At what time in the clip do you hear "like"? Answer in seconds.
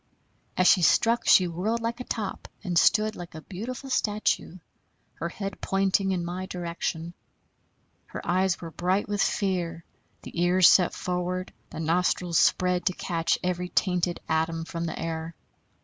1.81-1.99, 3.15-3.35